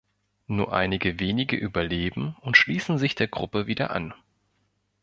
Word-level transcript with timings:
Nur 0.47 0.73
einige 0.73 1.19
wenige 1.19 1.55
überleben 1.55 2.35
und 2.41 2.57
schließen 2.57 2.97
sich 2.97 3.13
der 3.13 3.27
Gruppe 3.27 3.67
wieder 3.67 3.91
an. 3.91 4.15